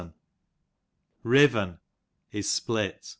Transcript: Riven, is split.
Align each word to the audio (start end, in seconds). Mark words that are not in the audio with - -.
Riven, 1.21 1.77
is 2.31 2.49
split. 2.49 3.05